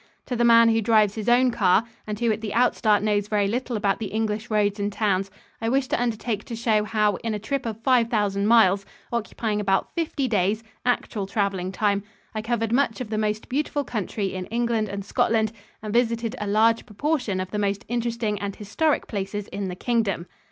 [0.25, 3.47] To the man who drives his own car and who at the outstart knows very
[3.47, 5.29] little about the English roads and towns,
[5.61, 8.83] I wish to undertake to show how in a trip of five thousand miles,
[9.13, 12.01] occupying about fifty days, actual traveling time,
[12.33, 15.51] I covered much of the most beautiful country in England and Scotland
[15.83, 20.25] and visited a large proportion of the most interesting and historic places in the Kingdom.